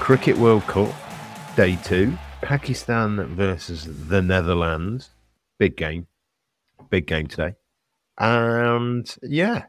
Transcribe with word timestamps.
Cricket 0.00 0.38
World 0.38 0.66
Cup, 0.66 0.92
day 1.54 1.76
two. 1.84 2.18
Pakistan 2.40 3.36
versus 3.36 3.86
the 4.08 4.20
Netherlands. 4.20 5.10
Big 5.58 5.76
game. 5.76 6.08
Big 6.88 7.06
game 7.06 7.28
today. 7.28 7.54
And 8.18 9.14
yeah, 9.22 9.66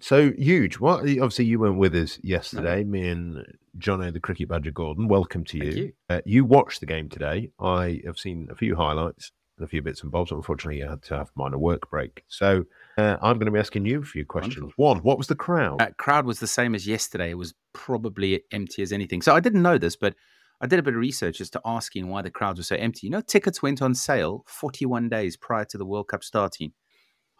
so 0.00 0.32
huge. 0.32 0.78
What 0.78 1.00
obviously 1.00 1.46
you 1.46 1.60
weren't 1.60 1.78
with 1.78 1.94
us 1.94 2.18
yesterday. 2.22 2.84
Me 2.84 3.08
and 3.08 3.44
Jono, 3.78 4.12
the 4.12 4.20
cricket 4.20 4.48
badger 4.48 4.72
Gordon. 4.72 5.08
Welcome 5.08 5.44
to 5.44 5.56
you. 5.56 5.70
you. 5.70 5.92
Uh, 6.10 6.20
you 6.26 6.44
watched 6.44 6.80
the 6.80 6.86
game 6.86 7.08
today. 7.08 7.50
I 7.58 8.02
have 8.04 8.18
seen 8.18 8.48
a 8.50 8.56
few 8.56 8.76
highlights 8.76 9.32
and 9.58 9.66
a 9.66 9.68
few 9.68 9.82
bits 9.82 10.02
and 10.02 10.10
bobs. 10.10 10.32
Unfortunately, 10.32 10.82
I 10.82 10.90
had 10.90 11.02
to 11.04 11.16
have 11.16 11.30
mine 11.34 11.52
a 11.52 11.58
work 11.58 11.90
break. 11.90 12.24
So 12.28 12.64
uh, 12.96 13.16
I'm 13.20 13.38
going 13.38 13.46
to 13.46 13.52
be 13.52 13.58
asking 13.58 13.86
you 13.86 14.00
a 14.00 14.04
few 14.04 14.24
questions. 14.24 14.72
One, 14.76 14.98
what 14.98 15.18
was 15.18 15.26
the 15.26 15.34
crowd? 15.34 15.82
Uh, 15.82 15.90
crowd 15.98 16.26
was 16.26 16.40
the 16.40 16.46
same 16.46 16.74
as 16.74 16.86
yesterday. 16.86 17.30
It 17.30 17.38
was 17.38 17.54
probably 17.72 18.42
empty 18.52 18.82
as 18.82 18.92
anything. 18.92 19.22
So 19.22 19.34
I 19.34 19.40
didn't 19.40 19.62
know 19.62 19.78
this, 19.78 19.96
but 19.96 20.14
I 20.60 20.66
did 20.66 20.78
a 20.78 20.82
bit 20.82 20.94
of 20.94 21.00
research 21.00 21.40
as 21.40 21.50
to 21.50 21.60
asking 21.64 22.08
why 22.08 22.22
the 22.22 22.30
crowds 22.30 22.58
were 22.58 22.64
so 22.64 22.76
empty. 22.76 23.06
You 23.06 23.10
know, 23.10 23.20
tickets 23.20 23.62
went 23.62 23.80
on 23.80 23.94
sale 23.94 24.44
41 24.48 25.08
days 25.08 25.36
prior 25.36 25.64
to 25.66 25.78
the 25.78 25.86
World 25.86 26.08
Cup 26.08 26.24
starting. 26.24 26.72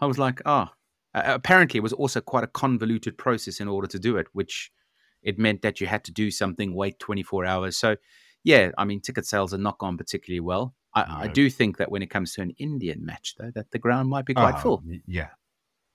I 0.00 0.06
was 0.06 0.18
like, 0.18 0.40
ah. 0.46 0.72
Uh, 1.14 1.22
apparently, 1.24 1.78
it 1.78 1.82
was 1.82 1.94
also 1.94 2.20
quite 2.20 2.44
a 2.44 2.48
convoluted 2.48 3.16
process 3.16 3.60
in 3.60 3.68
order 3.68 3.88
to 3.88 3.98
do 3.98 4.18
it, 4.18 4.26
which 4.34 4.70
it 5.22 5.38
meant 5.38 5.62
that 5.62 5.80
you 5.80 5.86
had 5.86 6.04
to 6.04 6.12
do 6.12 6.30
something, 6.30 6.74
wait 6.74 6.98
24 6.98 7.46
hours. 7.46 7.76
So, 7.76 7.96
yeah, 8.44 8.70
I 8.76 8.84
mean, 8.84 9.00
ticket 9.00 9.26
sales 9.26 9.52
are 9.52 9.58
not 9.58 9.78
gone 9.78 9.96
particularly 9.96 10.40
well. 10.40 10.74
I, 10.94 11.24
I 11.24 11.26
do 11.28 11.50
think 11.50 11.76
that 11.78 11.90
when 11.90 12.02
it 12.02 12.08
comes 12.10 12.32
to 12.34 12.42
an 12.42 12.52
Indian 12.58 13.04
match, 13.04 13.34
though, 13.38 13.50
that 13.54 13.70
the 13.70 13.78
ground 13.78 14.08
might 14.08 14.24
be 14.26 14.34
quite 14.34 14.54
Oh, 14.56 14.58
full. 14.58 14.82
Yeah. 15.06 15.28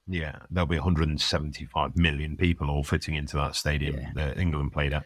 Yeah. 0.07 0.37
There'll 0.51 0.67
be 0.67 0.77
175 0.77 1.97
million 1.97 2.37
people 2.37 2.69
all 2.69 2.83
fitting 2.83 3.15
into 3.15 3.35
that 3.37 3.55
stadium 3.55 3.97
Yeah. 3.97 4.11
that 4.15 4.37
England 4.37 4.71
played 4.73 4.93
at. 4.93 5.03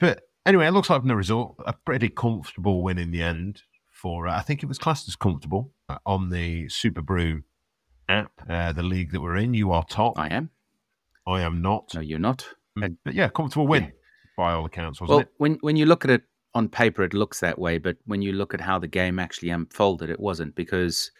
But 0.00 0.22
anyway, 0.46 0.66
it 0.66 0.72
looks 0.72 0.90
like 0.90 1.00
from 1.00 1.08
the 1.08 1.16
result, 1.16 1.56
a 1.66 1.72
pretty 1.72 2.08
comfortable 2.08 2.82
win 2.82 2.98
in 2.98 3.10
the 3.10 3.22
end 3.22 3.62
for, 3.92 4.26
uh, 4.28 4.36
I 4.36 4.42
think 4.42 4.62
it 4.62 4.66
was 4.66 4.78
classed 4.78 5.08
as 5.08 5.16
comfortable 5.16 5.72
uh, 5.88 5.98
on 6.06 6.30
the 6.30 6.66
Superbru 6.66 7.42
app, 8.08 8.32
uh, 8.48 8.72
the 8.72 8.82
league 8.82 9.12
that 9.12 9.20
we're 9.20 9.36
in. 9.36 9.54
You 9.54 9.72
are 9.72 9.84
top. 9.84 10.18
I 10.18 10.28
am. 10.28 10.50
I 11.26 11.42
am 11.42 11.60
not. 11.60 11.92
No, 11.94 12.00
you're 12.00 12.18
not. 12.18 12.46
But 12.76 12.92
yeah, 13.12 13.28
comfortable 13.28 13.66
win 13.66 13.84
Yeah. 13.84 13.90
by 14.36 14.52
all 14.52 14.64
accounts, 14.64 15.00
wasn't 15.00 15.10
Well, 15.16 15.20
it? 15.22 15.32
when 15.38 15.54
when 15.62 15.74
you 15.76 15.84
look 15.84 16.04
at 16.04 16.10
it 16.12 16.22
on 16.54 16.68
paper, 16.68 17.02
it 17.02 17.14
looks 17.14 17.40
that 17.40 17.58
way, 17.58 17.78
but 17.78 17.96
when 18.06 18.22
you 18.22 18.32
look 18.32 18.54
at 18.54 18.60
how 18.60 18.78
the 18.78 18.88
game 18.88 19.18
actually 19.18 19.50
unfolded, 19.50 20.10
it 20.10 20.20
wasn't 20.20 20.54
because 20.54 21.10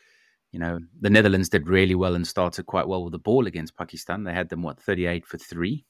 you 0.53 0.59
know 0.59 0.81
the 1.01 1.11
Netherlands 1.11 1.49
did 1.49 1.69
really 1.69 1.95
well 1.95 2.15
and 2.15 2.27
started 2.27 2.67
quite 2.67 2.89
well 2.89 3.05
with 3.05 3.13
the 3.13 3.19
ball 3.19 3.47
against 3.47 3.77
Pakistan. 3.77 4.25
They 4.25 4.33
had 4.33 4.49
them 4.49 4.63
what 4.63 4.81
thirty 4.81 5.07
eight 5.07 5.27
for 5.27 5.39
three, 5.39 5.85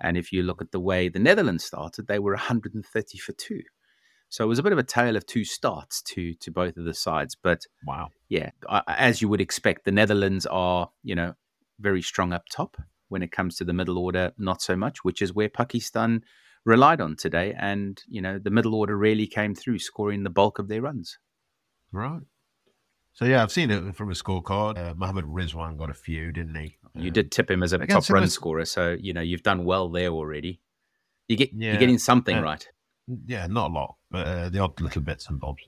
and 0.00 0.16
if 0.16 0.32
you 0.32 0.42
look 0.42 0.62
at 0.62 0.72
the 0.72 0.80
way 0.80 1.08
the 1.08 1.18
Netherlands 1.18 1.64
started, 1.64 2.06
they 2.06 2.18
were 2.18 2.32
one 2.32 2.40
hundred 2.40 2.74
and 2.74 2.84
thirty 2.84 3.18
for 3.18 3.32
two. 3.32 3.62
So 4.30 4.44
it 4.44 4.48
was 4.48 4.58
a 4.58 4.62
bit 4.62 4.72
of 4.72 4.78
a 4.78 4.82
tale 4.82 5.16
of 5.16 5.26
two 5.26 5.44
starts 5.44 6.00
to 6.02 6.32
to 6.34 6.50
both 6.50 6.78
of 6.78 6.84
the 6.86 6.94
sides, 6.94 7.36
but 7.40 7.66
Wow. 7.86 8.08
yeah, 8.30 8.50
as 8.88 9.20
you 9.20 9.28
would 9.28 9.42
expect, 9.42 9.84
the 9.84 9.92
Netherlands 9.92 10.46
are, 10.46 10.90
you 11.02 11.14
know, 11.14 11.34
very 11.78 12.00
strong 12.00 12.32
up 12.32 12.44
top. 12.50 12.76
When 13.10 13.22
it 13.22 13.30
comes 13.30 13.56
to 13.56 13.64
the 13.64 13.74
middle 13.74 13.98
order, 13.98 14.32
not 14.38 14.62
so 14.62 14.74
much, 14.74 15.04
which 15.04 15.20
is 15.20 15.34
where 15.34 15.50
Pakistan 15.50 16.22
relied 16.64 17.00
on 17.00 17.16
today. 17.16 17.54
And, 17.58 18.00
you 18.08 18.20
know, 18.22 18.38
the 18.38 18.50
middle 18.50 18.74
order 18.74 18.96
really 18.96 19.26
came 19.26 19.54
through, 19.54 19.78
scoring 19.78 20.22
the 20.22 20.30
bulk 20.30 20.58
of 20.58 20.68
their 20.68 20.82
runs. 20.82 21.18
Right. 21.90 22.22
So 23.14 23.26
yeah, 23.26 23.42
I've 23.42 23.52
seen 23.52 23.70
it 23.70 23.94
from 23.94 24.10
a 24.10 24.14
scorecard. 24.14 24.78
Uh, 24.78 24.94
Mohammed 24.94 25.26
Rizwan 25.26 25.76
got 25.76 25.90
a 25.90 25.94
few, 25.94 26.32
didn't 26.32 26.54
he? 26.54 26.78
You 26.94 27.10
Uh, 27.10 27.12
did 27.12 27.30
tip 27.30 27.50
him 27.50 27.62
as 27.62 27.72
a 27.74 27.78
top 27.86 28.08
run 28.08 28.22
him 28.22 28.24
as- 28.24 28.32
scorer, 28.32 28.64
so 28.64 28.96
you 28.98 29.12
know 29.12 29.20
you've 29.20 29.42
done 29.42 29.64
well 29.64 29.90
there 29.90 30.08
already. 30.08 30.60
You 31.28 31.36
get 31.36 31.52
Yeah, 31.52 31.72
you're 31.72 31.80
getting 31.80 31.98
something 31.98 32.38
uh, 32.38 32.42
right. 32.42 32.66
Yeah, 33.26 33.46
not 33.48 33.70
a 33.70 33.74
lot, 33.74 33.96
but 34.10 34.26
uh, 34.26 34.48
the 34.48 34.60
odd 34.60 34.80
little 34.80 35.02
bits 35.02 35.28
and 35.28 35.38
bobs. 35.38 35.62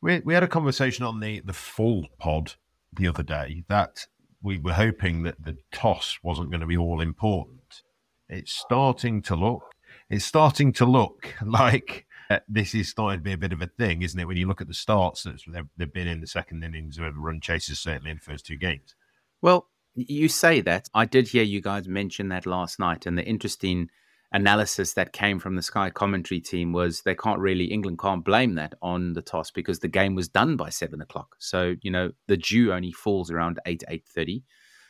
We 0.00 0.20
we 0.20 0.34
had 0.34 0.44
a 0.44 0.48
conversation 0.48 1.04
on 1.04 1.18
the 1.18 1.40
the 1.40 1.52
full 1.52 2.06
pod 2.20 2.54
the 2.92 3.08
other 3.08 3.24
day 3.24 3.64
that 3.68 4.06
we 4.40 4.58
were 4.58 4.74
hoping 4.74 5.24
that 5.24 5.42
the 5.42 5.56
toss 5.72 6.18
wasn't 6.22 6.50
going 6.50 6.60
to 6.60 6.66
be 6.66 6.76
all 6.76 7.00
important. 7.00 7.82
It's 8.28 8.52
starting 8.52 9.20
to 9.22 9.34
look. 9.34 9.74
It's 10.10 10.24
starting 10.24 10.72
to 10.74 10.86
look 10.86 11.34
like 11.44 12.06
uh, 12.30 12.40
this 12.48 12.74
is 12.74 12.88
starting 12.88 13.20
to 13.20 13.24
be 13.24 13.32
a 13.32 13.38
bit 13.38 13.52
of 13.52 13.62
a 13.62 13.66
thing, 13.66 14.02
isn't 14.02 14.18
it? 14.18 14.26
When 14.26 14.36
you 14.36 14.46
look 14.46 14.60
at 14.60 14.68
the 14.68 14.74
starts 14.74 15.22
that 15.22 15.40
they've, 15.76 15.92
been 15.92 16.06
in 16.06 16.20
the 16.20 16.26
second 16.26 16.62
innings 16.62 16.98
of 16.98 17.16
run 17.16 17.40
chases, 17.40 17.80
certainly 17.80 18.10
in 18.10 18.18
the 18.18 18.22
first 18.22 18.46
two 18.46 18.56
games. 18.56 18.94
Well, 19.40 19.68
you 19.94 20.28
say 20.28 20.60
that. 20.62 20.88
I 20.94 21.06
did 21.06 21.28
hear 21.28 21.42
you 21.42 21.60
guys 21.60 21.88
mention 21.88 22.28
that 22.28 22.46
last 22.46 22.78
night, 22.78 23.06
and 23.06 23.16
the 23.16 23.24
interesting 23.24 23.88
analysis 24.30 24.92
that 24.92 25.12
came 25.12 25.38
from 25.38 25.56
the 25.56 25.62
Sky 25.62 25.88
commentary 25.88 26.40
team 26.40 26.72
was 26.72 27.00
they 27.00 27.14
can't 27.14 27.40
really 27.40 27.64
England 27.64 27.98
can't 27.98 28.24
blame 28.24 28.56
that 28.56 28.74
on 28.82 29.14
the 29.14 29.22
toss 29.22 29.50
because 29.50 29.78
the 29.78 29.88
game 29.88 30.14
was 30.14 30.28
done 30.28 30.56
by 30.56 30.68
seven 30.68 31.00
o'clock. 31.00 31.36
So 31.38 31.76
you 31.82 31.90
know 31.90 32.12
the 32.26 32.36
dew 32.36 32.72
only 32.72 32.92
falls 32.92 33.30
around 33.30 33.58
eight 33.66 33.82
eight 33.88 34.04
thirty. 34.06 34.44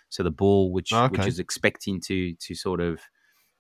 So 0.09 0.23
the 0.23 0.31
ball, 0.31 0.73
which 0.73 0.91
which 0.93 1.27
is 1.27 1.39
expecting 1.39 2.01
to 2.03 2.35
to 2.35 2.55
sort 2.55 2.81
of 2.81 3.01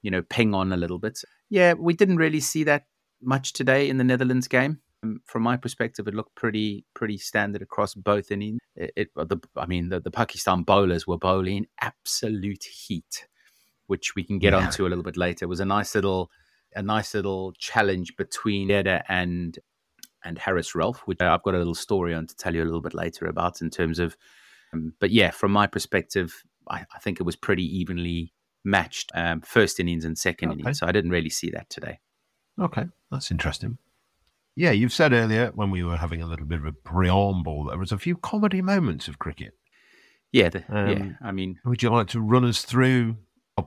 you 0.02 0.10
know 0.10 0.22
ping 0.22 0.54
on 0.54 0.72
a 0.72 0.76
little 0.76 0.98
bit. 0.98 1.20
Yeah, 1.50 1.74
we 1.74 1.94
didn't 1.94 2.16
really 2.18 2.40
see 2.40 2.64
that 2.64 2.86
much 3.22 3.52
today 3.52 3.88
in 3.88 3.98
the 3.98 4.04
Netherlands 4.04 4.48
game. 4.48 4.78
Um, 5.02 5.20
From 5.24 5.42
my 5.42 5.56
perspective, 5.56 6.08
it 6.08 6.14
looked 6.14 6.34
pretty 6.34 6.84
pretty 6.94 7.18
standard 7.18 7.62
across 7.62 7.94
both 7.94 8.30
innings. 8.30 8.58
It, 8.76 8.92
it 8.96 9.08
the, 9.14 9.38
I 9.56 9.66
mean, 9.66 9.88
the, 9.88 10.00
the 10.00 10.10
Pakistan 10.10 10.62
bowlers 10.62 11.06
were 11.06 11.18
bowling 11.18 11.66
absolute 11.80 12.64
heat, 12.64 13.26
which 13.86 14.14
we 14.14 14.24
can 14.24 14.38
get 14.38 14.52
Yeah. 14.52 14.64
onto 14.66 14.86
a 14.86 14.88
little 14.88 15.04
bit 15.04 15.16
later. 15.16 15.44
It 15.44 15.48
was 15.48 15.60
a 15.60 15.64
nice 15.64 15.94
little 15.94 16.30
a 16.74 16.82
nice 16.82 17.14
little 17.14 17.52
challenge 17.58 18.16
between 18.16 18.70
Eder 18.70 19.02
and 19.08 19.58
and 20.24 20.36
Haris 20.38 20.72
Rauf, 20.74 20.98
which 21.06 21.20
I've 21.20 21.42
got 21.44 21.54
a 21.54 21.58
little 21.58 21.74
story 21.76 22.12
on 22.12 22.26
to 22.26 22.36
tell 22.36 22.54
you 22.54 22.62
a 22.62 22.66
little 22.66 22.82
bit 22.82 22.94
later 22.94 23.26
about 23.26 23.62
in 23.62 23.70
terms 23.70 23.98
of. 23.98 24.16
Um, 24.74 24.92
but 25.00 25.10
yeah, 25.10 25.30
from 25.30 25.52
my 25.52 25.66
perspective, 25.66 26.42
I, 26.68 26.84
I 26.94 26.98
think 26.98 27.20
it 27.20 27.22
was 27.22 27.36
pretty 27.36 27.64
evenly 27.78 28.32
matched 28.68 29.10
um, 29.14 29.40
first 29.40 29.80
innings 29.80 30.04
and 30.04 30.16
second 30.18 30.50
Okay. 30.50 30.60
innings. 30.60 30.78
So 30.78 30.86
I 30.86 30.92
didn't 30.92 31.10
really 31.10 31.30
see 31.30 31.50
that 31.50 31.68
today. 31.70 31.98
Okay, 32.60 32.86
that's 33.10 33.30
interesting. 33.30 33.78
Yeah, 34.56 34.72
you've 34.72 34.92
said 34.92 35.12
earlier 35.12 35.52
when 35.54 35.70
we 35.70 35.84
were 35.84 35.96
having 35.96 36.20
a 36.20 36.26
little 36.26 36.46
bit 36.46 36.58
of 36.58 36.66
a 36.66 36.72
preamble, 36.72 37.66
there 37.66 37.78
was 37.78 37.92
a 37.92 37.98
few 37.98 38.16
comedy 38.16 38.60
moments 38.60 39.06
of 39.06 39.18
cricket. 39.20 39.52
Yeah, 40.32 40.48
the, 40.50 40.64
yeah. 40.68 40.74
Um, 40.76 41.16
I 41.22 41.32
mean, 41.32 41.58
Would 41.64 41.82
you 41.82 41.90
like 41.90 42.08
to 42.08 42.20
run 42.20 42.44
us 42.44 42.62
through? 42.62 43.16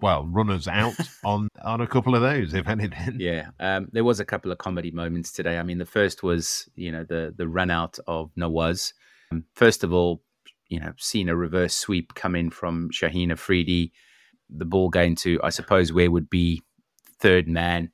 Well, 0.02 0.26
run 0.28 0.50
us 0.50 0.68
out 0.68 0.96
on 1.24 1.48
on 1.64 1.82
a 1.82 1.88
couple 1.88 2.16
of 2.16 2.22
those, 2.22 2.54
if 2.54 2.68
anything. 2.68 3.18
Yeah, 3.20 3.48
um, 3.60 3.88
there 3.92 4.04
was 4.04 4.20
a 4.20 4.26
couple 4.26 4.52
of 4.52 4.58
comedy 4.58 4.92
moments 4.92 5.32
today. 5.32 5.58
I 5.58 5.64
mean, 5.64 5.80
the 5.80 5.86
first 5.86 6.24
was 6.24 6.70
you 6.76 6.92
know 6.92 7.04
the 7.04 7.34
the 7.36 7.48
run 7.48 7.72
out 7.72 7.98
of 8.08 8.32
Nawaz. 8.38 8.94
Um, 9.32 9.46
first 9.56 9.84
of 9.84 9.92
all, 9.94 10.22
you 10.68 10.80
know, 10.80 10.94
seeing 10.98 11.28
a 11.30 11.36
reverse 11.36 11.74
sweep 11.76 12.14
come 12.14 12.36
in 12.36 12.52
from 12.52 12.90
Shaheen 12.92 13.32
Afridi, 13.32 13.92
the 14.52 14.66
ball 14.66 14.90
going 14.90 15.16
to 15.16 15.40
I 15.44 15.50
suppose 15.50 15.94
where 15.94 16.12
would 16.12 16.30
be 16.30 16.62
third 17.20 17.48
man. 17.48 17.92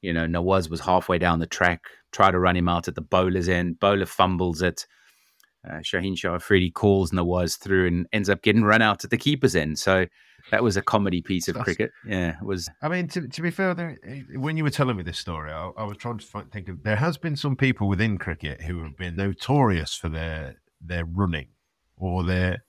You 0.00 0.12
know, 0.12 0.26
Nawaz 0.26 0.70
was 0.70 0.80
halfway 0.80 1.18
down 1.18 1.40
the 1.40 1.46
track, 1.46 1.82
try 2.12 2.30
to 2.30 2.38
run 2.38 2.56
him 2.56 2.68
out 2.68 2.86
at 2.88 2.94
the 2.94 3.00
bowler's 3.00 3.48
end. 3.48 3.80
Bowler 3.80 4.06
fumbles 4.06 4.62
it. 4.62 4.86
Uh, 5.68 5.78
Shaheen 5.78 6.16
Shah 6.16 6.36
Afridi 6.36 6.70
calls 6.70 7.10
Nawaz 7.10 7.58
through 7.58 7.88
and 7.88 8.06
ends 8.12 8.30
up 8.30 8.42
getting 8.42 8.62
run 8.62 8.80
out 8.80 9.02
at 9.04 9.10
the 9.10 9.18
keeper's 9.18 9.56
end. 9.56 9.78
So 9.78 10.06
that 10.52 10.62
was 10.62 10.76
a 10.76 10.82
comedy 10.82 11.20
piece 11.20 11.48
of 11.48 11.54
That's- 11.54 11.64
cricket. 11.76 11.90
Yeah, 12.06 12.36
it 12.40 12.44
was 12.44 12.70
I 12.80 12.88
mean, 12.88 13.08
to, 13.08 13.26
to 13.26 13.42
be 13.42 13.50
fair, 13.50 13.74
there, 13.74 13.98
when 14.36 14.56
you 14.56 14.62
were 14.62 14.70
telling 14.70 14.96
me 14.96 15.02
this 15.02 15.18
story, 15.18 15.50
I, 15.52 15.70
I 15.76 15.82
was 15.82 15.96
trying 15.96 16.18
to 16.18 16.26
find, 16.26 16.50
think 16.50 16.68
of 16.68 16.84
there 16.84 16.96
has 16.96 17.18
been 17.18 17.36
some 17.36 17.56
people 17.56 17.88
within 17.88 18.18
cricket 18.18 18.62
who 18.62 18.84
have 18.84 18.96
been 18.96 19.16
notorious 19.16 19.94
for 19.94 20.08
their 20.08 20.56
their 20.80 21.04
running 21.04 21.48
or 21.96 22.22
their 22.22 22.64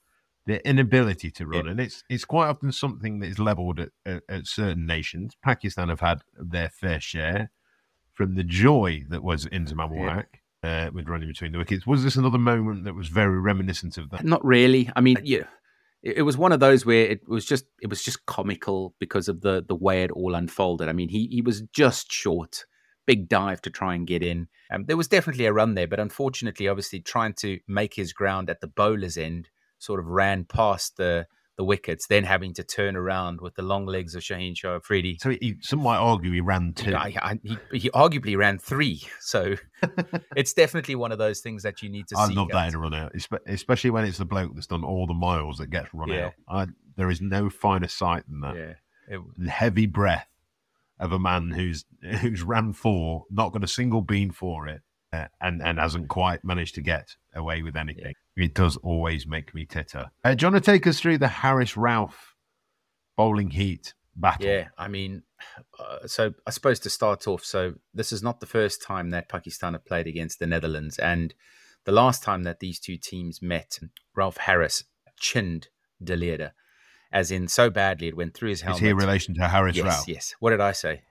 their 0.50 0.62
inability 0.66 1.31
to 1.31 1.46
run, 1.46 1.66
Yeah. 1.66 1.72
and 1.72 1.80
it's 1.80 2.04
it's 2.10 2.25
quite 2.25 2.48
often 2.48 2.72
something 2.72 3.19
that 3.19 3.28
is 3.28 3.40
levelled 3.40 3.80
at, 3.80 3.90
at, 4.06 4.24
at 4.28 4.48
certain 4.48 4.86
nations. 4.86 5.36
Pakistan 5.44 5.90
have 5.90 6.01
had 6.01 6.19
their 6.38 6.69
fair 6.69 7.00
share 7.00 7.51
from 8.13 8.36
the 8.36 8.44
joy 8.44 9.04
that 9.10 9.24
was 9.24 9.46
Inzamam 9.46 9.92
Yeah. 9.96 10.24
Uh, 10.62 10.90
with 10.94 11.07
running 11.07 11.30
between 11.30 11.54
the 11.54 11.57
wickets. 11.57 11.88
Was 11.88 12.04
this 12.04 12.18
another 12.18 12.38
moment 12.38 12.84
that 12.84 12.94
was 12.94 13.07
very 13.07 13.40
reminiscent 13.40 13.98
of 13.98 14.10
that? 14.10 14.25
Not 14.25 14.44
really. 14.44 14.90
I 14.94 15.00
mean, 15.00 15.16
yeah, 15.24 15.46
it, 16.04 16.18
it 16.18 16.22
was 16.24 16.38
one 16.38 16.52
of 16.52 16.60
those 16.60 16.86
where 16.86 17.06
it 17.06 17.22
was 17.30 17.45
just 17.45 17.63
it 17.81 17.90
was 17.90 18.04
just 18.04 18.25
comical 18.25 18.94
because 19.00 19.30
of 19.30 19.40
the 19.40 19.63
the 19.66 19.75
way 19.75 20.04
it 20.04 20.12
all 20.12 20.36
unfolded. 20.36 20.90
I 20.90 20.94
mean, 20.94 21.07
he 21.10 21.28
he 21.31 21.42
was 21.42 21.62
just 21.74 22.12
short, 22.12 22.66
big 23.07 23.30
dive 23.30 23.62
to 23.62 23.69
try 23.69 23.95
and 23.95 24.06
get 24.06 24.22
in. 24.22 24.50
Um, 24.69 24.84
there 24.86 24.98
was 24.98 25.07
definitely 25.07 25.45
a 25.45 25.54
run 25.54 25.75
there, 25.75 25.88
but 25.88 26.00
unfortunately, 26.02 26.68
obviously, 26.68 27.00
trying 27.00 27.36
to 27.36 27.60
make 27.68 27.94
his 27.94 28.12
ground 28.12 28.50
at 28.50 28.60
the 28.60 28.68
bowler's 28.68 29.18
end, 29.18 29.50
sort 29.80 30.00
of 30.00 30.06
ran 30.08 30.46
past 30.46 30.98
the 30.98 31.26
the 31.58 31.64
wickets, 31.66 32.08
then 32.08 32.24
having 32.24 32.54
to 32.54 32.64
turn 32.64 32.96
around 32.96 33.42
with 33.42 33.54
the 33.56 33.62
long 33.62 33.86
legs 33.86 34.16
of 34.16 34.22
Shaheen 34.24 34.56
Shah 34.56 34.78
Afridi. 34.80 35.18
So 35.20 35.31
he, 35.31 35.58
some 35.60 35.80
might 35.84 35.98
argue 35.98 36.31
he 36.31 36.40
ran 36.40 36.72
two. 36.72 36.96
I, 36.96 37.14
I, 37.22 37.40
he, 37.44 37.58
he 37.74 37.90
arguably 37.90 38.38
ran 38.38 38.60
three, 38.60 39.02
so 39.20 39.56
it's 40.38 40.54
definitely 40.54 40.96
one 40.96 41.12
of 41.12 41.18
those 41.18 41.42
things 41.42 41.64
that 41.64 41.81
you 41.81 41.90
need 41.90 42.08
to. 42.08 42.16
I 42.18 42.28
love 42.28 42.48
that 42.52 42.70
in 42.70 42.76
a 42.76 42.78
run 42.78 42.94
out, 42.94 43.14
especially 43.46 43.90
when 43.90 44.06
it's 44.06 44.20
the 44.20 44.26
bloke 44.26 44.56
that's 44.56 44.68
done 44.68 44.86
all 44.86 45.06
the 45.06 45.14
miles 45.14 45.58
that 45.58 45.70
gets 45.70 45.94
run 45.94 46.08
Yeah. 46.08 46.28
out. 46.28 46.34
I, 46.48 46.68
there 46.96 47.10
is 47.10 47.20
no 47.20 47.50
finer 47.50 47.90
sight 47.90 48.24
than 48.30 48.40
that. 48.40 48.56
Yeah, 48.56 48.74
it, 49.18 49.22
The 49.38 49.50
heavy 49.50 49.86
breath 49.86 50.30
of 50.98 51.12
a 51.12 51.20
man 51.20 51.52
who's 51.52 51.84
who's 52.22 52.42
ran 52.42 52.72
four, 52.72 53.26
not 53.30 53.52
got 53.52 53.66
a 53.66 53.68
single 53.68 54.02
bean 54.02 54.31
for 54.31 54.70
it, 54.70 54.81
uh, 55.12 55.26
and 55.42 55.62
and 55.62 55.78
hasn't 55.78 56.08
quite 56.08 56.46
managed 56.46 56.76
to 56.76 56.81
get 56.81 57.18
away 57.36 57.64
with 57.64 57.76
anything. 57.76 58.14
It 58.40 58.54
does 58.54 58.78
always 58.78 59.28
make 59.28 59.54
me 59.54 59.66
titter. 59.66 60.12
Uh, 60.24 60.34
do 60.34 60.46
you 60.46 60.52
want 60.52 60.64
to 60.64 60.72
take 60.72 60.88
us 60.88 61.00
through 61.00 61.18
the 61.18 61.28
Haris 61.28 61.74
Rauf 61.74 62.14
bowling 63.18 63.50
heat 63.50 63.94
battle? 64.16 64.46
Yeah, 64.46 64.70
I 64.78 64.88
mean, 64.88 65.24
uh, 65.78 66.08
so 66.08 66.34
I 66.48 66.52
suppose 66.52 66.80
to 66.82 66.90
start 66.90 67.28
off, 67.28 67.44
so 67.44 67.76
this 67.94 68.12
is 68.12 68.24
not 68.24 68.40
the 68.40 68.46
first 68.46 68.82
time 68.82 69.10
that 69.10 69.30
Pakistan 69.30 69.74
have 69.74 69.86
played 69.86 70.08
against 70.08 70.40
the 70.40 70.48
Netherlands, 70.48 70.98
and 71.00 71.34
the 71.86 71.92
last 71.92 72.24
time 72.24 72.44
that 72.44 72.60
these 72.60 72.80
two 72.80 72.98
teams 72.98 73.42
met, 73.42 73.80
Ralph 74.16 74.38
Harris 74.38 74.84
chinned 75.20 75.68
De 76.02 76.16
Leede, 76.16 76.52
as 77.12 77.32
in 77.32 77.48
so 77.48 77.70
badly 77.70 78.08
it 78.08 78.16
went 78.18 78.34
through 78.34 78.50
his 78.50 78.62
helmet. 78.62 78.78
Is 78.78 78.84
he 78.84 78.90
in 78.90 78.98
relation 78.98 79.36
to 79.36 79.48
Harris 79.48 79.76
yes, 79.76 79.86
Ralph? 79.86 80.08
yes. 80.08 80.36
What 80.40 80.52
did 80.52 80.62
I 80.62 80.72
say? 80.72 81.02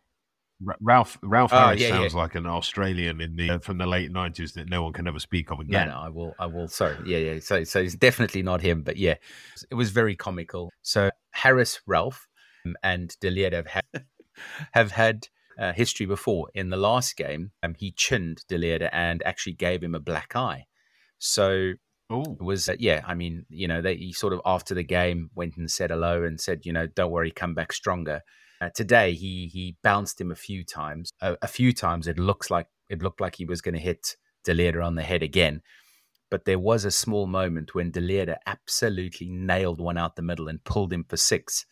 Ra- 0.63 0.75
Ralph 0.81 1.19
Ralph 1.23 1.53
Oh, 1.53 1.59
Harris 1.59 1.81
yeah, 1.81 1.89
sounds 1.91 2.15
yeah. 2.15 2.21
like 2.21 2.35
an 2.35 2.47
Australian 2.47 3.21
in 3.21 3.37
the 3.37 3.51
uh, 3.51 3.59
from 3.59 3.79
the 3.79 3.87
late 3.87 4.11
nineties 4.11 4.53
that 4.53 4.69
no 4.69 4.83
one 4.83 4.93
can 4.93 5.07
ever 5.07 5.19
speak 5.21 5.51
of 5.51 5.61
again. 5.61 5.89
No, 5.89 5.95
no, 5.95 6.01
I 6.01 6.09
will. 6.09 6.35
I 6.39 6.47
will. 6.47 6.69
Sorry. 6.69 6.97
Yeah, 7.07 7.19
yeah. 7.19 7.41
So, 7.41 7.65
so 7.65 7.81
it's 7.81 7.95
definitely 7.95 8.43
not 8.43 8.61
him, 8.61 8.83
but 8.83 8.97
yeah, 8.97 9.15
it 9.71 9.75
was 9.75 9.91
very 9.91 10.17
comical. 10.17 10.71
So 10.83 11.11
Harris, 11.31 11.81
Ralph, 11.87 12.27
um, 12.67 12.77
and 12.83 13.17
De 13.21 13.31
Leede 13.31 13.53
have 13.53 13.67
had, 13.69 13.85
have 14.73 14.93
had 14.93 15.29
uh, 15.59 15.73
history 15.73 16.07
before. 16.07 16.49
In 16.55 16.71
the 16.71 16.77
last 16.77 17.17
game, 17.17 17.53
um, 17.63 17.75
he 17.79 17.93
chinned 17.93 18.43
De 18.49 18.59
Leede 18.59 18.89
and 18.93 19.23
actually 19.25 19.55
gave 19.55 19.83
him 19.83 19.95
a 19.95 20.01
black 20.01 20.35
eye. 20.35 20.67
So 21.19 21.75
Oh, 22.11 22.23
it 22.41 22.43
was 22.43 22.71
uh, 22.71 22.77
yeah. 22.79 23.03
I 23.07 23.13
mean, 23.15 23.45
you 23.51 23.69
know, 23.69 23.83
they 23.83 23.95
he 23.97 24.13
sort 24.15 24.33
of 24.33 24.41
after 24.47 24.75
the 24.75 24.83
game 24.83 25.31
went 25.35 25.59
and 25.59 25.71
said 25.71 25.91
hello 25.91 26.23
and 26.25 26.41
said, 26.41 26.65
you 26.65 26.73
know, 26.73 26.87
don't 26.87 27.11
worry, 27.11 27.31
come 27.31 27.55
back 27.55 27.71
stronger. 27.73 28.23
Uh, 28.61 28.71
today 28.75 29.15
he 29.15 29.49
he 29.53 29.77
bounced 29.83 30.21
him 30.21 30.31
a 30.31 30.37
few 30.37 30.65
times. 30.65 31.13
Uh, 31.21 31.37
a 31.43 31.49
few 31.49 31.73
times 31.73 32.07
it 32.07 32.19
looks 32.19 32.51
like 32.51 32.67
it 32.89 33.03
looked 33.03 33.21
like 33.21 33.37
he 33.37 33.45
was 33.45 33.61
going 33.61 33.75
to 33.75 33.81
hit 33.81 34.17
De 34.45 34.55
Leede 34.55 34.83
on 34.83 34.95
the 34.95 35.03
head 35.03 35.23
again. 35.23 35.63
But 36.31 36.45
there 36.45 36.59
was 36.59 36.85
a 36.85 36.91
small 36.91 37.27
moment 37.27 37.75
when 37.75 37.91
De 37.91 38.01
Leede 38.01 38.37
absolutely 38.47 39.29
nailed 39.29 39.81
one 39.81 39.97
out 39.97 40.17
the 40.17 40.23
middle 40.23 40.49
and 40.49 40.63
pulled 40.65 40.93
him 40.93 41.05
for 41.09 41.17
six. 41.17 41.65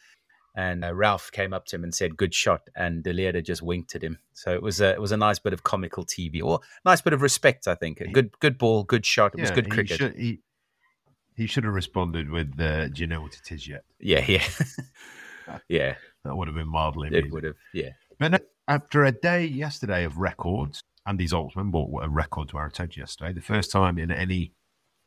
And 0.54 0.84
uh, 0.84 0.92
Rauf 0.92 1.30
came 1.30 1.52
up 1.52 1.66
to 1.66 1.76
him 1.76 1.84
and 1.84 1.94
said, 1.94 2.16
"Good 2.16 2.32
shot," 2.32 2.62
and 2.74 3.04
De 3.04 3.12
Leede 3.12 3.44
just 3.44 3.60
winked 3.60 3.94
at 3.94 4.02
him. 4.02 4.18
So 4.32 4.52
it 4.54 4.62
was 4.62 4.80
a 4.80 4.92
it 4.92 5.00
was 5.00 5.12
a 5.12 5.16
nice 5.16 5.38
bit 5.38 5.52
of 5.52 5.62
comical 5.64 6.06
TV 6.06 6.42
or 6.42 6.60
nice 6.84 7.02
bit 7.02 7.12
of 7.12 7.20
respect, 7.20 7.68
I 7.68 7.74
think. 7.74 8.00
A 8.00 8.08
good 8.08 8.38
good 8.40 8.56
ball, 8.56 8.82
good 8.82 9.04
shot. 9.04 9.34
It 9.36 9.42
was 9.42 9.50
good 9.50 9.66
he 9.66 9.70
cricket. 9.70 9.98
Should, 9.98 10.16
he, 10.16 10.40
he 11.36 11.46
should 11.46 11.64
have 11.64 11.74
responded 11.74 12.30
with, 12.30 12.58
uh, 12.58 12.88
"Do 12.88 13.02
you 13.02 13.06
know 13.06 13.20
what 13.20 13.34
it 13.34 13.52
is 13.52 13.68
yet?" 13.68 13.84
Yeah, 14.00 14.24
yeah, 14.26 14.44
yeah. 15.68 15.94
That 16.24 16.36
would 16.36 16.48
have 16.48 16.56
been 16.56 16.68
mildly 16.68 17.08
It 17.12 17.30
would 17.32 17.44
have. 17.44 17.54
Yeah, 17.72 17.90
But 18.18 18.46
after 18.68 19.04
a 19.04 19.12
day 19.12 19.44
yesterday 19.46 20.04
of 20.04 20.18
records, 20.18 20.82
Andy 21.06 21.26
Zaltzman 21.28 21.70
brought 21.70 22.02
a 22.04 22.08
record 22.08 22.48
to 22.48 22.56
our 22.56 22.66
attention 22.66 23.00
yesterday. 23.00 23.32
The 23.32 23.40
first 23.40 23.70
time 23.70 23.96
in 23.98 24.10
any 24.10 24.52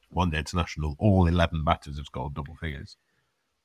one 0.10 0.30
day 0.30 0.38
international, 0.40 0.96
all 0.98 1.28
11 1.28 1.64
batters 1.66 1.98
have 1.98 2.06
scored 2.06 2.34
double 2.36 2.56
figures. 2.56 2.96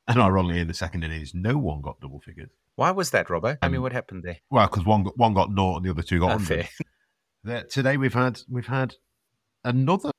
And 0.08 0.18
ironically, 0.20 0.60
in 0.60 0.68
the 0.68 0.74
second 0.74 1.04
innings, 1.04 1.32
no 1.32 1.56
one 1.56 1.80
got 1.80 2.00
double 2.00 2.20
figures. 2.20 2.50
why 2.74 2.90
was 2.90 3.10
that, 3.12 3.28
Robbo? 3.28 3.56
I 3.62 3.68
mean, 3.68 3.76
Um, 3.76 3.82
what 3.82 3.92
happened 3.92 4.24
there? 4.24 4.38
Well, 4.50 4.66
because 4.66 4.84
one 4.84 5.04
got, 5.04 5.16
one 5.16 5.32
got 5.32 5.50
naught 5.52 5.76
and 5.76 5.86
the 5.86 5.90
other 5.90 6.02
two 6.02 6.18
got 6.18 6.32
Oh, 6.32 6.36
100. 6.36 6.68
That- 7.44 7.70
Today 7.70 7.96
we've 7.96 8.12
had 8.14 8.40
we've 8.48 8.66
had 8.66 8.94
another 9.64 10.10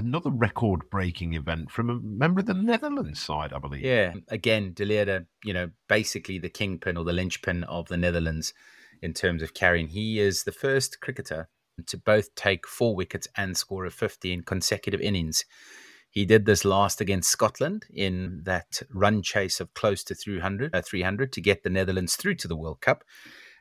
another 0.00 0.30
record 0.30 0.88
breaking 0.90 1.34
event 1.34 1.70
from 1.70 1.90
a 1.90 2.00
member 2.00 2.40
of 2.40 2.46
the 2.46 2.54
Netherlands 2.54 3.20
side, 3.20 3.52
I 3.52 3.58
believe. 3.58 3.84
Yeah, 3.84 4.14
again, 4.28 4.72
De 4.72 4.84
Leede, 4.84 5.26
you 5.44 5.52
know, 5.52 5.70
basically 5.88 6.38
the 6.38 6.48
kingpin 6.48 6.96
or 6.96 7.04
the 7.04 7.12
linchpin 7.12 7.64
of 7.64 7.88
the 7.88 7.98
Netherlands 7.98 8.54
in 9.02 9.12
terms 9.12 9.42
of 9.42 9.52
carrying. 9.52 9.88
He 9.88 10.18
is 10.18 10.44
the 10.44 10.52
first 10.52 11.00
cricketer 11.00 11.48
to 11.86 11.98
both 11.98 12.34
take 12.34 12.66
four 12.66 12.96
wickets 12.96 13.28
and 13.36 13.56
score 13.56 13.84
a 13.84 13.90
50 13.90 14.32
in 14.32 14.42
consecutive 14.42 15.00
innings. 15.00 15.44
He 16.10 16.24
did 16.24 16.46
this 16.46 16.64
last 16.64 17.00
against 17.00 17.30
Scotland 17.30 17.84
in 17.92 18.40
that 18.44 18.82
run 18.92 19.22
chase 19.22 19.60
of 19.60 19.74
close 19.74 20.02
to 20.04 20.14
300, 20.14 20.74
uh, 20.74 20.82
300 20.82 21.30
to 21.32 21.40
get 21.40 21.62
the 21.62 21.70
Netherlands 21.70 22.16
through 22.16 22.34
to 22.36 22.48
the 22.48 22.56
World 22.56 22.80
Cup. 22.80 23.04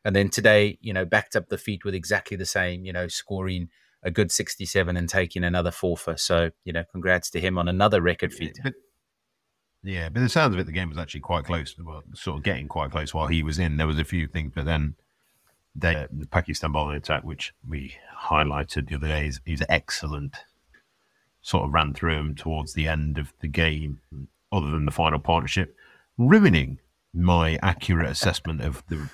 And 0.05 0.15
then 0.15 0.29
today, 0.29 0.79
you 0.81 0.93
know, 0.93 1.05
backed 1.05 1.35
up 1.35 1.49
the 1.49 1.57
feat 1.57 1.83
with 1.83 1.93
exactly 1.93 2.37
the 2.37 2.45
same, 2.45 2.85
you 2.85 2.93
know, 2.93 3.09
scoring 3.09 3.69
a 4.03 4.11
good 4.11 4.31
67 4.31 4.95
and 4.95 5.09
taking 5.09 5.43
another 5.43 5.71
forfer. 5.71 6.17
So, 6.17 6.51
you 6.63 6.73
know, 6.73 6.83
congrats 6.91 7.29
to 7.31 7.39
him 7.39 7.57
on 7.57 7.67
another 7.67 8.01
record 8.01 8.33
feat. 8.33 8.59
But, 8.63 8.73
yeah, 9.83 10.09
but 10.09 10.21
the 10.21 10.29
sounds 10.29 10.53
of 10.53 10.59
it, 10.59 10.65
the 10.65 10.71
game 10.71 10.89
was 10.89 10.97
actually 10.97 11.21
quite 11.21 11.45
close. 11.45 11.75
Well, 11.77 12.03
sort 12.13 12.37
of 12.37 12.43
getting 12.43 12.67
quite 12.67 12.91
close 12.91 13.13
while 13.13 13.27
he 13.27 13.43
was 13.43 13.59
in. 13.59 13.77
There 13.77 13.87
was 13.87 13.99
a 13.99 14.05
few 14.05 14.27
things, 14.27 14.51
but 14.55 14.65
then 14.65 14.95
they, 15.75 16.07
the 16.11 16.27
Pakistan 16.27 16.71
bowling 16.71 16.97
attack, 16.97 17.23
which 17.23 17.53
we 17.67 17.95
highlighted 18.25 18.89
the 18.89 18.95
other 18.95 19.07
day, 19.07 19.27
is, 19.27 19.41
is 19.45 19.63
excellent. 19.69 20.35
Sort 21.41 21.65
of 21.65 21.73
ran 21.73 21.93
through 21.93 22.15
him 22.15 22.35
towards 22.35 22.73
the 22.73 22.87
end 22.87 23.17
of 23.17 23.33
the 23.39 23.47
game, 23.47 23.99
other 24.51 24.69
than 24.69 24.85
the 24.85 24.91
final 24.91 25.19
partnership, 25.19 25.75
ruining 26.17 26.79
my 27.13 27.57
accurate 27.61 28.09
assessment 28.09 28.61
of 28.61 28.83
the 28.89 29.09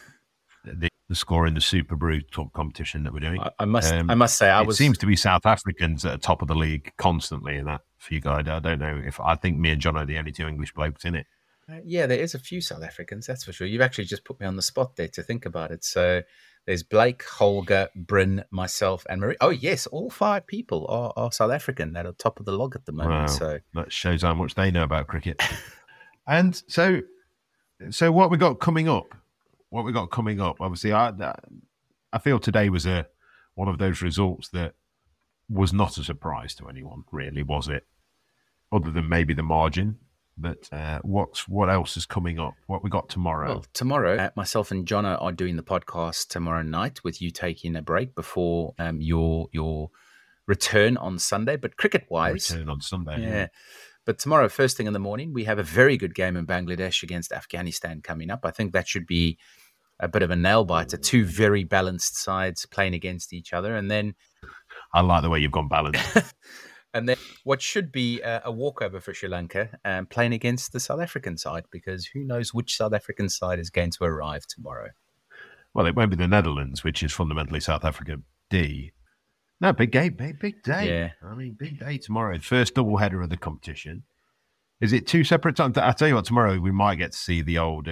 the, 0.65 0.89
the 1.07 1.15
score 1.15 1.45
in 1.45 1.53
the 1.53 1.59
Superbru 1.59 2.21
Talk 2.31 2.53
competition 2.53 3.03
that 3.03 3.13
we're 3.13 3.19
doing. 3.19 3.39
I, 3.39 3.51
I 3.59 3.65
must, 3.65 3.93
Um, 3.93 4.09
I 4.09 4.15
must 4.15 4.37
say, 4.37 4.49
I 4.49 4.59
was. 4.61 4.65
it 4.65 4.67
was. 4.67 4.77
seems 4.77 4.97
to 4.99 5.05
be 5.05 5.15
South 5.15 5.45
Africans 5.45 6.03
at 6.05 6.11
the 6.13 6.17
top 6.17 6.41
of 6.41 6.47
the 6.47 6.55
league 6.55 6.91
constantly 6.97 7.57
in 7.57 7.65
that 7.65 7.81
for 7.97 8.13
you 8.13 8.21
guys. 8.21 8.47
I 8.47 8.59
don't 8.59 8.79
know 8.79 9.01
if 9.05 9.19
I 9.19 9.35
think 9.35 9.57
me 9.59 9.71
and 9.71 9.81
John 9.81 9.97
are 9.97 10.05
the 10.05 10.17
only 10.17 10.31
two 10.31 10.47
English 10.47 10.73
blokes 10.73 11.05
in 11.05 11.15
it. 11.15 11.27
Uh, 11.69 11.77
yeah, 11.83 12.05
there 12.05 12.19
is 12.19 12.35
a 12.35 12.39
few 12.39 12.61
South 12.61 12.83
Africans, 12.83 13.25
that's 13.25 13.43
for 13.43 13.51
sure. 13.51 13.65
You've 13.65 13.81
actually 13.81 14.05
just 14.05 14.23
put 14.23 14.39
me 14.39 14.45
on 14.45 14.55
the 14.55 14.61
spot 14.61 14.95
there 14.95 15.07
to 15.09 15.23
think 15.23 15.45
about 15.47 15.71
it. 15.71 15.83
So 15.83 16.21
there's 16.67 16.83
Blake, 16.83 17.23
Holger, 17.23 17.89
Bryn, 17.95 18.43
myself, 18.51 19.05
and 19.09 19.19
Marie. 19.21 19.35
Oh, 19.41 19.49
yes, 19.49 19.87
all 19.87 20.09
five 20.11 20.45
people 20.45 20.85
are, 20.89 21.11
are 21.15 21.31
South 21.31 21.51
African 21.51 21.93
that 21.93 22.05
are 22.05 22.11
top 22.13 22.39
of 22.39 22.45
the 22.45 22.51
log 22.51 22.75
at 22.75 22.85
the 22.85 22.91
moment. 22.91 23.11
Wow. 23.21 23.25
So 23.27 23.59
That 23.73 23.91
shows 23.91 24.21
how 24.21 24.33
much 24.35 24.53
they 24.55 24.69
know 24.69 24.83
about 24.83 25.07
cricket. 25.07 25.41
and 26.27 26.61
so 26.67 27.01
So 27.89 28.11
what 28.11 28.29
we 28.29 28.37
got 28.37 28.59
coming 28.59 28.87
up? 28.87 29.15
What 29.75 29.83
we 29.83 29.91
got 29.91 30.09
coming 30.09 30.39
up? 30.39 30.61
Obviously, 30.61 30.93
I 30.93 31.11
I 32.13 32.17
feel 32.19 32.39
today 32.39 32.69
was 32.69 32.85
a 32.85 33.07
one 33.55 33.67
of 33.67 33.77
those 33.77 34.01
results 34.01 34.47
that 34.51 34.75
was 35.49 35.73
not 35.73 35.97
a 35.97 36.03
surprise 36.05 36.55
to 36.55 36.69
anyone, 36.69 37.03
really, 37.11 37.43
was 37.43 37.67
it? 37.67 37.85
Other 38.71 38.89
than 38.89 39.09
maybe 39.09 39.33
the 39.33 39.43
margin. 39.43 39.97
But 40.37 40.69
uh, 40.71 40.99
what's 41.03 41.49
what 41.49 41.69
else 41.69 41.97
is 41.97 42.05
coming 42.05 42.39
up? 42.39 42.53
What 42.67 42.85
we 42.85 42.89
got 42.89 43.09
tomorrow? 43.09 43.49
Well, 43.49 43.65
tomorrow, 43.73 44.15
uh, 44.15 44.29
myself 44.37 44.71
and 44.71 44.87
Jono 44.87 45.21
are 45.21 45.33
doing 45.33 45.57
the 45.57 45.61
podcast 45.61 46.29
tomorrow 46.29 46.61
night 46.61 47.03
with 47.03 47.21
you 47.21 47.29
taking 47.29 47.75
a 47.75 47.81
break 47.81 48.15
before 48.15 48.75
um, 48.79 49.01
your 49.01 49.49
your 49.51 49.89
return 50.47 50.95
on 50.95 51.19
Sunday. 51.19 51.57
But 51.57 51.75
cricket 51.75 52.05
wise, 52.09 52.49
return 52.49 52.69
on 52.69 52.79
Sunday. 52.79 53.23
yeah. 53.23 53.29
yeah. 53.29 53.47
But 54.05 54.19
tomorrow, 54.19 54.47
first 54.47 54.77
thing 54.77 54.87
in 54.87 54.93
the 54.93 54.99
morning, 54.99 55.33
we 55.33 55.45
have 55.45 55.59
a 55.59 55.63
very 55.63 55.97
good 55.97 56.13
game 56.13 56.37
in 56.37 56.45
Bangladesh 56.45 57.01
against 57.03 57.33
Afghanistan 57.33 58.01
coming 58.01 58.29
up. 58.29 58.45
I 58.45 58.51
think 58.51 58.71
that 58.71 58.87
should 58.87 59.07
be 59.07 59.39
a 59.99 60.07
bit 60.07 60.23
of 60.23 60.31
a 60.31 60.35
nail 60.35 60.65
biter. 60.65 60.97
Two 60.97 61.25
very 61.25 61.63
balanced 61.63 62.17
sides 62.17 62.65
playing 62.65 62.93
against 62.93 63.33
each 63.33 63.53
other, 63.53 63.75
and 63.75 63.89
then 63.89 64.15
I 64.93 65.01
like 65.01 65.21
the 65.21 65.29
way 65.29 65.39
you've 65.39 65.51
gone 65.51 65.67
balanced. 65.67 66.33
and 66.93 67.07
then 67.07 67.17
what 67.43 67.61
should 67.61 67.91
be 67.91 68.21
a, 68.21 68.41
a 68.45 68.51
walkover 68.51 68.99
for 68.99 69.13
Sri 69.13 69.29
Lanka, 69.29 69.69
um, 69.83 70.05
playing 70.05 70.33
against 70.33 70.73
the 70.73 70.79
South 70.79 71.01
African 71.01 71.37
side, 71.37 71.65
because 71.71 72.05
who 72.07 72.23
knows 72.23 72.53
which 72.53 72.75
South 72.75 72.93
African 72.93 73.29
side 73.29 73.59
is 73.59 73.69
going 73.69 73.91
to 73.91 74.03
arrive 74.03 74.45
tomorrow. 74.47 74.89
well, 75.73 75.85
it 75.85 75.95
won't 75.95 76.11
be 76.11 76.17
the 76.17 76.27
Netherlands, 76.27 76.83
which 76.83 77.03
is 77.03 77.13
fundamentally 77.13 77.59
South 77.59 77.85
Africa 77.85 78.17
D. 78.49 78.91
No, 79.61 79.71
big 79.71 79.91
day, 79.91 80.09
big, 80.09 80.39
big 80.39 80.61
day. 80.63 80.87
Yeah. 80.87 81.09
I 81.23 81.33
mean, 81.33 81.55
big 81.57 81.79
day 81.79 81.97
tomorrow. 81.97 82.37
First 82.39 82.75
double 82.75 82.97
header 82.97 83.21
of 83.21 83.29
the 83.29 83.37
competition. 83.37 84.03
Is 84.81 84.91
it 84.91 85.07
two 85.07 85.23
separate 85.23 85.55
times? 85.55 85.77
I 85.77 85.93
tell 85.93 86.09
you 86.09 86.15
what, 86.15 86.25
tomorrow 86.25 86.59
we 86.59 86.71
might 86.71 86.95
get 86.95 87.13
to 87.13 87.17
see 87.17 87.41
the 87.41 87.57
old. 87.57 87.89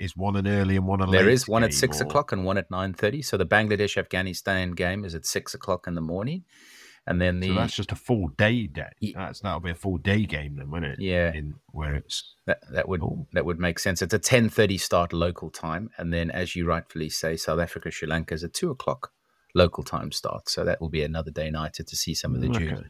Is 0.00 0.16
one 0.16 0.34
an 0.36 0.46
early 0.48 0.76
and 0.76 0.86
one 0.86 1.00
a 1.00 1.06
late? 1.06 1.18
There 1.18 1.28
is 1.28 1.46
one 1.46 1.62
at 1.62 1.74
six 1.74 2.00
or- 2.00 2.04
o'clock 2.04 2.32
and 2.32 2.44
one 2.44 2.56
at 2.58 2.70
nine 2.70 2.94
thirty. 2.94 3.22
So 3.22 3.36
the 3.36 3.46
Bangladesh 3.46 3.96
Afghanistan 3.96 4.72
game 4.72 5.04
is 5.04 5.14
at 5.14 5.26
six 5.26 5.54
o'clock 5.54 5.86
in 5.86 5.94
the 5.94 6.00
morning, 6.00 6.44
and 7.06 7.20
then 7.20 7.40
the 7.40 7.48
So 7.48 7.54
that's 7.54 7.76
just 7.76 7.92
a 7.92 7.96
full 7.96 8.28
day 8.38 8.66
day. 8.66 8.88
Ye- 9.00 9.12
That's 9.14 9.40
that'll 9.40 9.60
be 9.60 9.70
a 9.70 9.74
full 9.74 9.98
day 9.98 10.24
game 10.24 10.56
then, 10.56 10.70
won't 10.70 10.86
it? 10.86 10.98
Yeah. 11.00 11.32
In 11.34 11.54
where 11.72 11.94
it's 11.94 12.34
That, 12.46 12.60
that 12.72 12.88
would 12.88 13.02
Oh. 13.02 13.26
that 13.34 13.44
would 13.44 13.58
make 13.60 13.78
sense. 13.78 14.00
It's 14.00 14.14
a 14.14 14.18
ten 14.18 14.48
thirty 14.48 14.78
start 14.78 15.12
local 15.12 15.50
time, 15.50 15.90
and 15.98 16.12
then 16.12 16.30
as 16.30 16.56
you 16.56 16.66
rightfully 16.66 17.10
say, 17.10 17.36
South 17.36 17.60
Africa 17.60 17.90
Sri 17.90 18.08
Lanka 18.08 18.34
is 18.34 18.42
a 18.42 18.48
two 18.48 18.70
o'clock 18.70 19.12
local 19.54 19.82
time 19.84 20.12
start. 20.12 20.48
So 20.48 20.64
that 20.64 20.80
will 20.80 20.88
be 20.88 21.02
another 21.02 21.30
day 21.30 21.50
nighter 21.50 21.82
to 21.82 21.96
see 21.96 22.14
some 22.14 22.34
of 22.34 22.40
the 22.40 22.48
Okay. 22.50 22.68
Jews. 22.68 22.84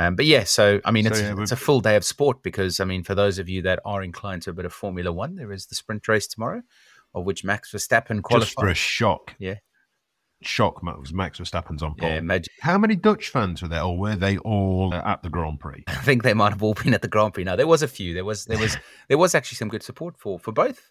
Um, 0.00 0.14
but 0.14 0.24
yeah, 0.24 0.44
so 0.44 0.80
I 0.84 0.90
mean, 0.90 1.04
So, 1.04 1.10
it's 1.10 1.20
yeah, 1.20 1.34
it's 1.38 1.52
a 1.52 1.56
full 1.56 1.80
day 1.80 1.94
of 1.96 2.04
sport 2.04 2.42
because 2.42 2.80
I 2.80 2.84
mean, 2.84 3.02
for 3.02 3.14
those 3.14 3.38
of 3.38 3.50
you 3.50 3.60
that 3.62 3.80
are 3.84 4.02
inclined 4.02 4.42
to 4.42 4.50
a 4.50 4.52
bit 4.54 4.64
of 4.64 4.72
Formula 4.72 5.12
One, 5.12 5.34
there 5.34 5.52
is 5.52 5.66
the 5.66 5.74
sprint 5.74 6.08
race 6.08 6.26
tomorrow, 6.26 6.62
of 7.14 7.24
which 7.24 7.44
Max 7.44 7.70
Verstappen 7.72 8.22
just 8.30 8.54
for 8.54 8.68
a 8.68 8.74
shock. 8.74 9.34
Yeah. 9.38 9.56
Shock 10.42 10.82
Max 10.82 11.12
Max 11.12 11.38
Verstappen's 11.38 11.82
on 11.82 11.94
pole. 11.96 12.08
Yeah, 12.08 12.16
imagine. 12.16 12.50
How 12.60 12.78
many 12.78 12.96
Dutch 12.96 13.28
fans 13.28 13.60
were 13.60 13.68
there, 13.68 13.82
or 13.82 13.98
were 13.98 14.16
they 14.16 14.38
all 14.38 14.94
uh, 14.94 15.02
at 15.04 15.22
the 15.22 15.28
Grand 15.28 15.60
Prix? 15.60 15.84
I 15.88 15.96
think 15.96 16.22
they 16.22 16.32
might 16.32 16.52
have 16.52 16.62
all 16.62 16.72
been 16.72 16.94
at 16.94 17.02
the 17.02 17.08
Grand 17.08 17.34
Prix. 17.34 17.44
No, 17.44 17.56
there 17.56 17.66
was 17.66 17.82
a 17.82 17.88
few. 17.88 18.14
There 18.14 18.24
was 18.24 18.46
there 18.46 18.58
was 18.58 18.78
there 19.08 19.18
was 19.18 19.34
actually 19.34 19.56
some 19.56 19.68
good 19.68 19.82
support 19.82 20.16
for 20.16 20.38
for 20.38 20.52
both 20.52 20.90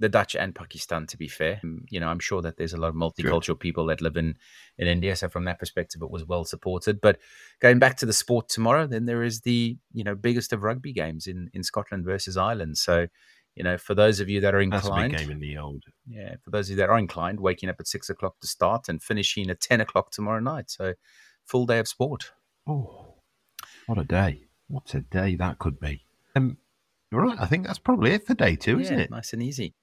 the 0.00 0.08
Dutch 0.08 0.34
and 0.36 0.54
Pakistan. 0.54 1.06
To 1.06 1.16
be 1.16 1.28
fair, 1.28 1.60
Um, 1.62 1.84
you 1.90 2.00
know, 2.00 2.08
I'm 2.08 2.18
sure 2.18 2.42
that 2.42 2.56
there's 2.56 2.72
a 2.72 2.76
lot 2.76 2.88
of 2.88 2.94
multicultural 2.94 3.58
people 3.58 3.86
that 3.86 4.00
live 4.00 4.16
in 4.16 4.36
in 4.78 4.88
India. 4.88 5.14
So 5.16 5.28
from 5.28 5.44
that 5.44 5.58
perspective, 5.58 6.02
it 6.02 6.10
was 6.10 6.24
well 6.24 6.44
supported. 6.44 7.00
But 7.00 7.18
going 7.60 7.78
back 7.78 7.96
to 7.98 8.06
the 8.06 8.12
sport 8.12 8.48
tomorrow, 8.48 8.86
then 8.86 9.06
there 9.06 9.22
is 9.22 9.40
the 9.42 9.76
you 9.92 10.04
know 10.04 10.14
biggest 10.14 10.52
of 10.52 10.62
rugby 10.62 10.92
games 10.92 11.26
in 11.26 11.50
in 11.52 11.62
Scotland 11.62 12.04
versus 12.04 12.36
Ireland. 12.36 12.78
So. 12.78 13.06
You 13.56 13.62
know, 13.62 13.78
for 13.78 13.94
those 13.94 14.18
of 14.18 14.28
you 14.28 14.40
that 14.40 14.52
are 14.52 14.68
That's 14.68 14.84
a 14.84 14.88
inclined, 14.88 15.12
big 15.12 15.20
game 15.20 15.30
in 15.30 15.38
the 15.38 15.58
old. 15.58 15.84
yeah, 16.08 16.34
for 16.42 16.50
those 16.50 16.66
of 16.66 16.70
you 16.70 16.76
that 16.78 16.90
are 16.90 16.98
inclined, 16.98 17.38
waking 17.38 17.68
up 17.68 17.76
at 17.78 17.86
six 17.86 18.10
o'clock 18.10 18.40
to 18.40 18.48
start 18.48 18.88
and 18.88 19.00
finishing 19.00 19.48
at 19.48 19.60
ten 19.60 19.80
o'clock 19.80 20.10
tomorrow 20.10 20.40
night. 20.40 20.70
So, 20.72 20.94
full 21.44 21.64
day 21.64 21.78
of 21.78 21.86
sport. 21.86 22.32
Oh, 22.66 23.14
what 23.86 23.96
a 23.98 24.02
day! 24.02 24.48
What 24.66 24.92
a 24.94 25.02
day 25.02 25.36
that 25.36 25.60
could 25.60 25.78
be. 25.78 26.04
Um, 26.34 26.58
right. 27.12 27.38
I 27.38 27.46
think 27.46 27.64
that's 27.64 27.78
probably 27.78 28.10
it 28.10 28.26
for 28.26 28.34
day 28.34 28.56
two, 28.56 28.80
isn't 28.80 28.98
it? 28.98 29.10
Nice 29.12 29.32
and 29.32 29.40
easy. 29.40 29.76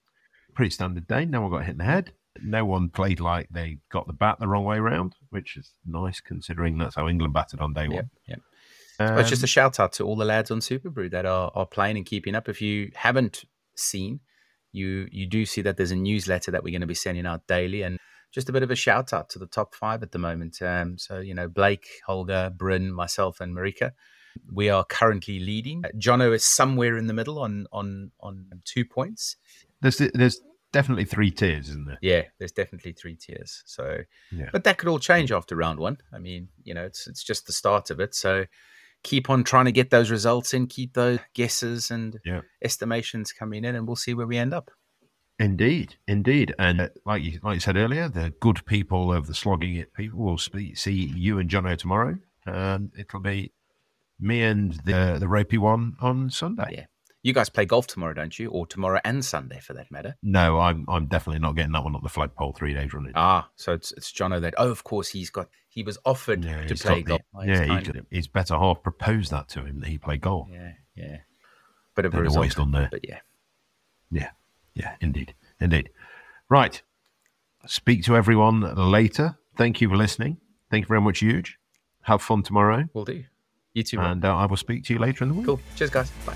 Pretty 0.53 0.71
standard 0.71 1.07
day. 1.07 1.25
No 1.25 1.41
one 1.41 1.51
got 1.51 1.63
hit 1.63 1.71
in 1.71 1.77
the 1.77 1.83
head. 1.83 2.13
No 2.41 2.65
one 2.65 2.89
played 2.89 3.19
like 3.19 3.49
they 3.51 3.77
got 3.91 4.07
the 4.07 4.13
bat 4.13 4.37
the 4.39 4.47
wrong 4.47 4.63
way 4.63 4.79
round, 4.79 5.15
which 5.29 5.57
is 5.57 5.73
nice 5.85 6.21
considering 6.21 6.77
that's 6.77 6.95
how 6.95 7.07
England 7.07 7.33
batted 7.33 7.59
on 7.59 7.73
day 7.73 7.87
one. 7.87 8.09
yep. 8.27 8.39
But 8.97 9.19
it's 9.19 9.29
just 9.29 9.41
Um, 9.41 9.45
a 9.45 9.47
shout 9.47 9.79
out 9.79 9.93
to 9.93 10.03
all 10.05 10.15
the 10.15 10.25
lads 10.25 10.51
on 10.51 10.59
Superbru 10.59 11.09
that 11.11 11.25
are, 11.25 11.51
are 11.55 11.65
playing 11.65 11.97
and 11.97 12.05
keeping 12.05 12.35
up. 12.35 12.47
If 12.47 12.61
you 12.61 12.91
haven't 12.95 13.43
seen, 13.75 14.19
you 14.71 15.07
you 15.11 15.25
do 15.27 15.45
see 15.45 15.61
that 15.63 15.75
there's 15.75 15.91
a 15.91 15.95
newsletter 15.95 16.51
that 16.51 16.63
we're 16.63 16.71
going 16.71 16.81
to 16.81 16.87
be 16.87 16.93
sending 16.93 17.25
out 17.25 17.47
daily, 17.47 17.81
and 17.81 17.97
just 18.31 18.47
a 18.47 18.53
bit 18.53 18.63
of 18.63 18.71
a 18.71 18.75
shout 18.75 19.11
out 19.11 19.29
to 19.31 19.39
the 19.39 19.47
top 19.47 19.73
five 19.75 20.03
at 20.03 20.11
the 20.11 20.19
moment. 20.19 20.61
Um, 20.61 20.97
so 20.97 21.19
you 21.19 21.33
know, 21.33 21.47
Blake, 21.47 21.87
Holger, 22.05 22.51
Bryn, 22.55 22.91
myself, 22.93 23.41
and 23.41 23.55
Marika. 23.55 23.91
We 24.53 24.69
are 24.69 24.85
currently 24.85 25.39
leading. 25.39 25.83
Jono 25.97 26.33
is 26.33 26.45
somewhere 26.45 26.95
in 26.95 27.07
the 27.07 27.13
middle 27.13 27.39
on 27.39 27.67
on 27.73 28.11
on 28.21 28.45
two 28.63 28.85
points. 28.85 29.35
There's 29.81 29.97
there's 30.13 30.39
definitely 30.71 31.05
three 31.05 31.31
tiers, 31.31 31.69
isn't 31.69 31.85
there? 31.85 31.97
Yeah, 32.01 32.23
there's 32.39 32.51
definitely 32.53 32.93
three 32.93 33.15
tiers. 33.15 33.61
So, 33.65 33.99
Yeah. 34.31 34.49
but 34.53 34.63
that 34.63 34.77
could 34.77 34.87
all 34.89 34.99
change 34.99 35.31
after 35.31 35.55
round 35.55 35.79
one. 35.79 35.97
I 36.13 36.17
mean, 36.19 36.47
you 36.63 36.73
know, 36.73 36.83
it's 36.85 37.07
it's 37.07 37.23
just 37.23 37.45
the 37.47 37.53
start 37.53 37.89
of 37.89 37.99
it. 37.99 38.15
So, 38.15 38.45
keep 39.03 39.29
on 39.29 39.43
trying 39.43 39.65
to 39.65 39.71
get 39.71 39.89
those 39.89 40.09
results 40.11 40.53
in, 40.53 40.67
keep 40.67 40.93
those 40.93 41.19
guesses 41.33 41.91
and 41.91 42.19
Yeah. 42.23 42.41
estimations 42.63 43.31
coming 43.33 43.65
in, 43.65 43.75
and 43.75 43.85
we'll 43.87 43.95
see 43.95 44.13
where 44.13 44.27
we 44.27 44.37
end 44.37 44.53
up. 44.53 44.69
Indeed, 45.39 45.95
indeed, 46.07 46.53
and 46.59 46.81
uh, 46.81 46.89
like 47.05 47.23
you 47.23 47.39
like 47.41 47.55
you 47.55 47.59
said 47.61 47.75
earlier, 47.75 48.07
the 48.07 48.31
good 48.39 48.63
people 48.65 49.11
of 49.11 49.25
the 49.25 49.33
slogging 49.33 49.75
it 49.75 49.91
people 49.93 50.19
will 50.19 50.37
spe- 50.37 50.75
see 50.75 50.93
you 50.93 51.39
and 51.39 51.49
Jono 51.49 51.75
tomorrow, 51.75 52.17
and 52.45 52.91
it'll 52.95 53.21
be 53.21 53.51
me 54.19 54.43
and 54.43 54.73
the 54.85 55.17
the 55.19 55.27
ropey 55.27 55.57
one 55.57 55.95
on 55.99 56.29
Sunday. 56.29 56.69
Yeah. 56.77 56.85
You 57.23 57.33
guys 57.33 57.49
play 57.49 57.65
golf 57.65 57.85
tomorrow, 57.85 58.13
don't 58.15 58.37
you? 58.39 58.49
Or 58.49 58.65
tomorrow 58.65 58.99
and 59.05 59.23
Sunday, 59.23 59.59
for 59.59 59.73
that 59.73 59.91
matter. 59.91 60.15
No, 60.23 60.59
I'm 60.59 60.85
I'm 60.87 61.05
definitely 61.05 61.39
not 61.39 61.55
getting 61.55 61.71
that 61.73 61.83
one 61.83 61.95
up 61.95 62.01
the 62.01 62.09
flagpole 62.09 62.53
three 62.53 62.73
days 62.73 62.93
running. 62.93 63.11
Ah, 63.15 63.49
so 63.55 63.73
it's 63.73 63.91
it's 63.91 64.11
Jono 64.11 64.41
that. 64.41 64.55
Oh, 64.57 64.69
of 64.71 64.83
course, 64.83 65.09
he's 65.09 65.29
got. 65.29 65.47
He 65.69 65.83
was 65.83 65.97
offered 66.03 66.43
Yeah, 66.43 66.65
to 66.65 66.75
play 66.75 67.01
golf. 67.03 67.21
the- 67.33 67.39
Oh, 67.39 67.43
yeah, 67.43 67.79
he, 68.09 68.15
his 68.17 68.27
better 68.27 68.57
half 68.57 68.81
proposed 68.83 69.31
that 69.31 69.47
to 69.49 69.63
him 69.63 69.79
that 69.81 69.89
he 69.89 69.97
play 69.97 70.17
golf. 70.17 70.47
yeah, 70.51 70.71
yeah. 70.95 71.17
Bit 71.95 72.05
of 72.05 72.13
a 72.13 72.17
Don't 72.17 72.25
know 72.25 72.31
what 72.31 72.43
he's 72.43 72.55
result, 72.57 72.71
done 72.71 72.81
there. 72.81 72.89
but 72.91 73.07
yeah. 73.07 73.19
Yeah, 74.09 74.31
yeah, 74.73 74.95
indeed, 74.99 75.33
indeed. 75.59 75.91
Right, 76.49 76.81
speak 77.67 78.03
to 78.05 78.15
everyone 78.17 78.75
later. 78.75 79.37
Thank 79.55 79.79
you 79.79 79.87
for 79.89 79.95
listening. 79.95 80.37
Thank 80.71 80.85
you 80.85 80.87
very 80.87 81.01
much, 81.01 81.21
Eug. 81.21 81.47
Have 82.01 82.21
fun 82.21 82.41
tomorrow, 82.43 82.85
We'll 82.93 83.05
do. 83.05 83.23
You 83.73 83.83
too. 83.83 83.99
And 84.01 84.25
uh, 84.25 84.35
I 84.35 84.47
will 84.47 84.57
speak 84.57 84.83
to 84.85 84.93
you 84.93 84.99
later 84.99 85.23
in 85.23 85.29
the 85.29 85.35
week. 85.35 85.45
Cool. 85.45 85.61
Cheers, 85.77 85.91
guys. 85.91 86.11
Bye. 86.25 86.35